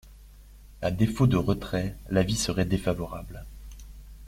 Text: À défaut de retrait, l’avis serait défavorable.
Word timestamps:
À 0.81 0.89
défaut 0.89 1.27
de 1.27 1.37
retrait, 1.37 1.95
l’avis 2.09 2.35
serait 2.41 2.65
défavorable. 2.65 3.45